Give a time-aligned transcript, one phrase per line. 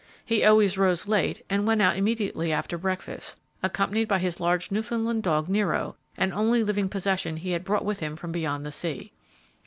[0.25, 5.21] He always rose late, and went out immediately after breakfast, accompanied by his large Newfoundland
[5.21, 9.13] dog Nero, the only living possession he had brought with him from beyond the sea.